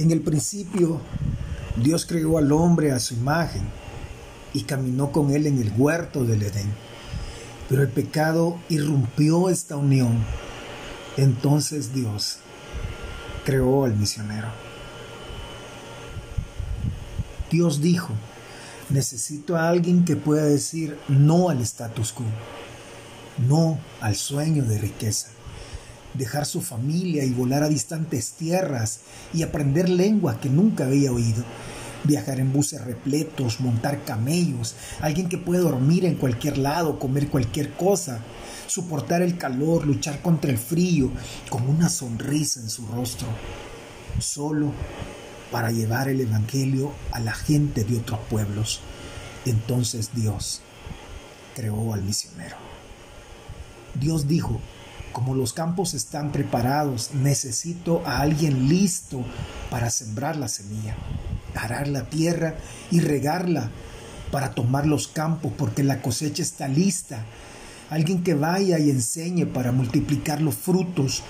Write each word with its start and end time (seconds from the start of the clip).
En 0.00 0.10
el 0.12 0.22
principio, 0.22 0.98
Dios 1.76 2.06
creó 2.06 2.38
al 2.38 2.50
hombre 2.52 2.90
a 2.90 2.98
su 2.98 3.12
imagen 3.12 3.60
y 4.54 4.62
caminó 4.62 5.12
con 5.12 5.30
él 5.30 5.46
en 5.46 5.58
el 5.58 5.74
huerto 5.76 6.24
del 6.24 6.42
Edén. 6.42 6.72
Pero 7.68 7.82
el 7.82 7.88
pecado 7.88 8.58
irrumpió 8.70 9.50
esta 9.50 9.76
unión. 9.76 10.24
Entonces 11.18 11.92
Dios 11.92 12.38
creó 13.44 13.84
al 13.84 13.94
misionero. 13.94 14.48
Dios 17.50 17.82
dijo, 17.82 18.14
necesito 18.88 19.54
a 19.54 19.68
alguien 19.68 20.06
que 20.06 20.16
pueda 20.16 20.44
decir 20.44 20.96
no 21.08 21.50
al 21.50 21.60
status 21.60 22.14
quo, 22.14 22.24
no 23.46 23.78
al 24.00 24.16
sueño 24.16 24.64
de 24.64 24.78
riqueza 24.78 25.28
dejar 26.14 26.46
su 26.46 26.60
familia 26.60 27.24
y 27.24 27.30
volar 27.30 27.62
a 27.62 27.68
distantes 27.68 28.32
tierras 28.32 29.00
y 29.32 29.42
aprender 29.42 29.88
lenguas 29.88 30.38
que 30.38 30.48
nunca 30.48 30.86
había 30.86 31.12
oído. 31.12 31.44
Viajar 32.02 32.40
en 32.40 32.52
buses 32.52 32.82
repletos, 32.82 33.60
montar 33.60 34.04
camellos, 34.04 34.74
alguien 35.00 35.28
que 35.28 35.36
puede 35.36 35.60
dormir 35.60 36.06
en 36.06 36.14
cualquier 36.14 36.56
lado, 36.56 36.98
comer 36.98 37.28
cualquier 37.28 37.74
cosa, 37.74 38.20
soportar 38.66 39.20
el 39.20 39.36
calor, 39.36 39.86
luchar 39.86 40.22
contra 40.22 40.50
el 40.50 40.58
frío, 40.58 41.10
con 41.50 41.68
una 41.68 41.90
sonrisa 41.90 42.60
en 42.60 42.70
su 42.70 42.86
rostro, 42.86 43.28
solo 44.18 44.72
para 45.50 45.70
llevar 45.70 46.08
el 46.08 46.20
Evangelio 46.20 46.92
a 47.12 47.20
la 47.20 47.32
gente 47.32 47.84
de 47.84 47.98
otros 47.98 48.20
pueblos. 48.30 48.80
Entonces 49.44 50.10
Dios 50.14 50.62
creó 51.54 51.92
al 51.92 52.02
misionero. 52.02 52.56
Dios 53.94 54.28
dijo, 54.28 54.60
como 55.12 55.34
los 55.34 55.52
campos 55.52 55.94
están 55.94 56.32
preparados, 56.32 57.10
necesito 57.14 58.02
a 58.06 58.20
alguien 58.20 58.68
listo 58.68 59.24
para 59.70 59.90
sembrar 59.90 60.36
la 60.36 60.48
semilla, 60.48 60.96
arar 61.54 61.88
la 61.88 62.04
tierra 62.08 62.56
y 62.90 63.00
regarla 63.00 63.70
para 64.30 64.54
tomar 64.54 64.86
los 64.86 65.08
campos 65.08 65.52
porque 65.56 65.82
la 65.82 66.00
cosecha 66.02 66.42
está 66.42 66.68
lista. 66.68 67.24
Alguien 67.90 68.22
que 68.22 68.34
vaya 68.34 68.78
y 68.78 68.88
enseñe 68.88 69.46
para 69.46 69.72
multiplicar 69.72 70.40
los 70.40 70.54
frutos, 70.54 71.22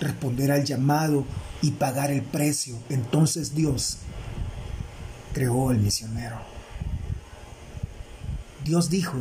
responder 0.00 0.50
al 0.50 0.64
llamado 0.64 1.24
y 1.62 1.72
pagar 1.72 2.10
el 2.10 2.22
precio. 2.22 2.76
Entonces 2.88 3.54
Dios 3.54 3.98
creó 5.32 5.70
el 5.70 5.78
misionero. 5.78 6.38
Dios 8.64 8.90
dijo, 8.90 9.16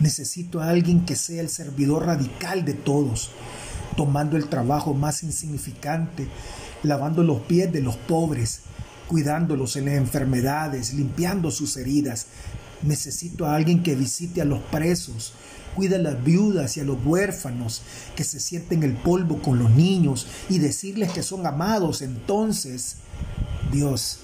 Necesito 0.00 0.60
a 0.60 0.68
alguien 0.68 1.04
que 1.04 1.16
sea 1.16 1.40
el 1.40 1.48
servidor 1.48 2.06
radical 2.06 2.64
de 2.64 2.74
todos, 2.74 3.30
tomando 3.96 4.36
el 4.36 4.48
trabajo 4.48 4.94
más 4.94 5.24
insignificante, 5.24 6.28
lavando 6.84 7.24
los 7.24 7.40
pies 7.40 7.72
de 7.72 7.80
los 7.80 7.96
pobres, 7.96 8.60
cuidándolos 9.08 9.74
en 9.76 9.86
las 9.86 9.94
enfermedades, 9.94 10.94
limpiando 10.94 11.50
sus 11.50 11.76
heridas. 11.76 12.26
Necesito 12.82 13.46
a 13.46 13.56
alguien 13.56 13.82
que 13.82 13.96
visite 13.96 14.40
a 14.40 14.44
los 14.44 14.60
presos, 14.60 15.32
cuida 15.74 15.96
a 15.96 16.00
las 16.00 16.22
viudas 16.22 16.76
y 16.76 16.80
a 16.80 16.84
los 16.84 17.04
huérfanos, 17.04 17.82
que 18.14 18.22
se 18.22 18.38
sienten 18.38 18.84
el 18.84 18.94
polvo 18.94 19.42
con 19.42 19.58
los 19.58 19.70
niños 19.70 20.28
y 20.48 20.58
decirles 20.58 21.10
que 21.10 21.24
son 21.24 21.44
amados. 21.44 22.02
Entonces, 22.02 22.98
Dios 23.72 24.20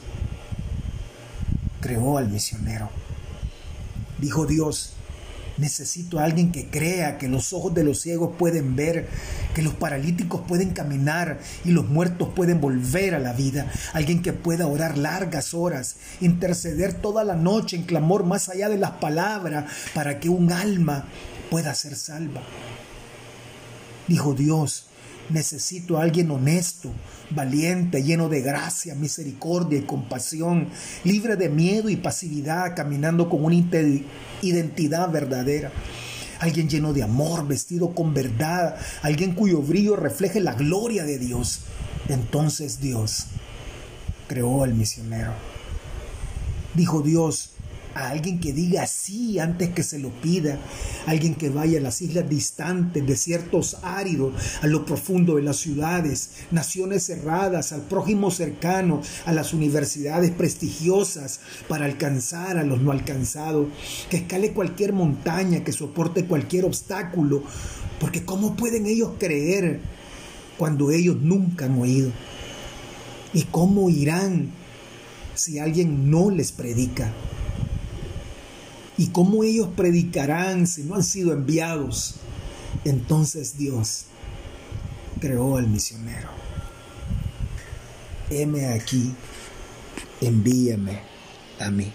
creó 1.81 2.17
al 2.17 2.29
misionero. 2.29 2.91
Dijo 4.21 4.47
Dios, 4.47 4.93
Necesito 5.57 6.19
a 6.19 6.25
alguien 6.25 6.51
que 6.51 6.69
crea 6.69 7.17
que 7.17 7.29
los 7.29 7.53
ojos 7.53 7.75
de 7.75 7.85
los 7.85 8.01
ciegos 8.01 8.35
pueden 8.37 8.75
ver, 8.75 9.09
que 9.55 9.63
los 9.63 9.75
paralíticos 9.75 10.41
pueden 10.49 10.71
caminar 10.71 11.39
y 11.65 11.71
los 11.71 11.89
muertos 11.89 12.31
pueden 12.35 12.61
volver 12.61 13.15
a 13.15 13.21
la 13.21 13.33
vida. 13.33 13.71
Alguien 13.93 14.23
que 14.23 14.33
pueda 14.33 14.67
orar 14.67 14.99
largas 14.99 15.55
horas, 15.55 15.97
interceder 16.21 16.95
toda 16.95 17.23
la 17.23 17.37
noche 17.37 17.77
en 17.77 17.85
clamor 17.85 18.25
más 18.25 18.49
allá 18.49 18.69
de 18.69 18.79
las 18.79 18.93
palabras 18.93 19.67
para 19.95 20.19
que 20.19 20.29
un 20.29 20.51
alma 20.51 21.07
pueda 21.51 21.75
ser 21.75 21.95
salva. 21.95 22.43
Dijo 24.09 24.35
Dios, 24.35 24.87
Necesito 25.31 25.97
a 25.97 26.03
alguien 26.03 26.31
honesto, 26.31 26.91
valiente, 27.31 28.03
lleno 28.03 28.29
de 28.29 28.43
gracia, 28.43 28.95
misericordia 28.95 29.79
y 29.79 29.83
compasión, 29.83 30.69
libre 31.03 31.37
de 31.37 31.49
miedo 31.49 31.89
y 31.89 31.97
pasividad, 31.97 32.77
caminando 32.77 33.31
con 33.31 33.45
una 33.45 33.55
identidad 34.43 35.11
verdadera. 35.11 35.73
Alguien 36.41 36.69
lleno 36.69 36.93
de 36.93 37.03
amor, 37.03 37.47
vestido 37.47 37.95
con 37.95 38.13
verdad, 38.13 38.77
alguien 39.01 39.35
cuyo 39.35 39.63
brillo 39.63 39.97
refleje 39.97 40.41
la 40.41 40.55
gloria 40.55 41.05
de 41.05 41.19
Dios. 41.19 41.61
Entonces 42.09 42.81
Dios 42.81 43.27
creó 44.29 44.63
al 44.63 44.75
misionero. 44.75 45.33
Dijo 46.75 47.01
Dios, 47.01 47.54
a 47.95 48.11
alguien 48.11 48.41
que 48.41 48.53
diga 48.53 48.87
sí 48.87 49.39
antes 49.39 49.71
que 49.71 49.83
se 49.83 49.99
lo 49.99 50.11
pida, 50.11 50.59
alguien 51.07 51.35
que 51.35 51.49
vaya 51.49 51.79
a 51.79 51.83
las 51.83 52.03
islas 52.03 52.29
distantes, 52.29 53.07
desiertos 53.07 53.77
áridos, 53.83 54.35
a 54.63 54.67
lo 54.67 54.85
profundo 54.85 55.37
de 55.37 55.43
las 55.43 55.57
ciudades, 55.57 56.31
naciones 56.51 57.05
cerradas, 57.05 57.73
al 57.73 57.83
prójimo 57.83 58.31
cercano, 58.31 59.01
a 59.27 59.33
las 59.33 59.55
universidades 59.55 60.31
prestigiosas 60.33 61.41
para 61.69 61.85
alcanzar 61.85 62.59
a 62.59 62.65
los 62.65 62.81
no 62.81 62.91
alcanzados, 62.91 63.69
que 64.11 64.19
escale 64.19 64.53
cualquier 64.53 64.93
montaña, 64.93 65.63
que 65.63 65.73
soporte 65.73 66.27
cualquier 66.27 66.65
obstáculo, 66.65 67.43
porque 68.01 68.25
¿cómo 68.25 68.57
pueden 68.57 68.87
ellos 68.87 69.13
creer 69.19 69.81
cuando 70.59 70.91
ellos 70.91 71.17
nunca 71.21 71.67
han 71.67 71.79
oído? 71.79 72.11
¿Y 73.33 73.45
cómo 73.45 73.91
irán 73.91 74.51
si 75.35 75.59
alguien 75.59 76.11
no 76.11 76.31
les 76.31 76.53
predica? 76.53 77.13
¿Y 78.97 79.09
cómo 79.09 79.43
ellos 79.43 79.69
predicarán 79.77 80.67
si 80.67 80.85
no 80.85 80.95
han 80.95 81.03
sido 81.03 81.33
enviados? 81.33 82.17
Entonces 82.85 83.57
Dios 83.57 84.05
creó 85.21 85.57
al 85.57 85.69
misionero. 85.69 86.29
Heme 88.31 88.67
aquí, 88.69 89.13
envíame 90.21 91.01
a 91.59 91.71
mí. 91.71 91.93